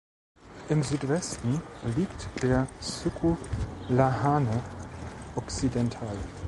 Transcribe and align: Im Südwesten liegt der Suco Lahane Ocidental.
Im 0.69 0.81
Südwesten 0.81 1.61
liegt 1.95 2.41
der 2.41 2.65
Suco 2.79 3.37
Lahane 3.87 4.63
Ocidental. 5.35 6.17